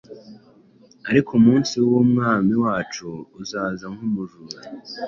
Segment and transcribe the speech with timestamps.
[1.09, 3.07] Ariko umunsi w’Umwami wacu
[3.41, 4.57] uzaza nk’umujura,